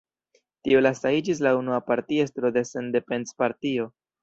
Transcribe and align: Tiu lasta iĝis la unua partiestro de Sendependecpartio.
Tiu 0.67 0.79
lasta 0.85 1.11
iĝis 1.17 1.43
la 1.49 1.51
unua 1.59 1.79
partiestro 1.91 2.53
de 2.59 2.65
Sendependecpartio. 2.73 3.89